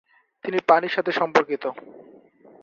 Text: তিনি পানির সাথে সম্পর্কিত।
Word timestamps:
তিনি 0.45 0.57
পানির 0.69 0.95
সাথে 0.95 1.11
সম্পর্কিত। 1.11 1.63